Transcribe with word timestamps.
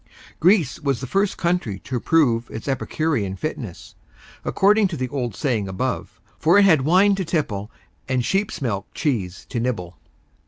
Greece 0.39 0.79
was 0.79 0.99
the 0.99 1.05
first 1.05 1.37
country 1.37 1.77
to 1.81 1.99
prove 1.99 2.49
its 2.49 2.67
epicurean 2.67 3.35
fitness, 3.35 3.93
according 4.43 4.87
to 4.87 4.97
the 4.97 5.07
old 5.09 5.35
saying 5.35 5.67
above, 5.67 6.19
for 6.39 6.57
it 6.57 6.65
had 6.65 6.81
wine 6.81 7.13
to 7.13 7.23
tipple 7.23 7.69
and 8.09 8.25
sheep's 8.25 8.63
milk 8.63 8.87
cheese 8.95 9.45
to 9.49 9.59
nibble. 9.59 9.99